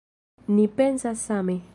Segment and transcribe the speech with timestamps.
[0.53, 1.61] Ni pensas same.